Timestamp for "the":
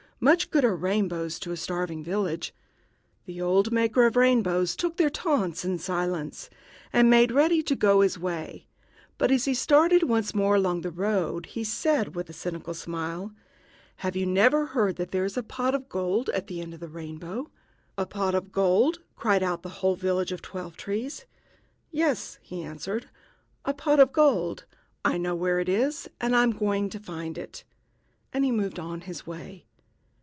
3.25-3.41, 10.81-10.91, 16.45-16.61, 16.81-16.87, 19.63-19.69